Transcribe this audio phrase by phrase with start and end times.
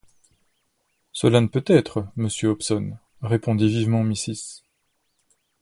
[1.11, 4.63] Cela ne peut être, monsieur Hobson, répondit vivement Mrs.